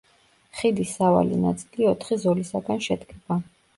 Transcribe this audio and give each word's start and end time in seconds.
ხიდის 0.61 0.93
სავალი 1.01 1.37
ნაწილი 1.45 1.87
ოთხი 1.93 2.19
ზოლისაგან 2.25 2.83
შედგება. 2.87 3.43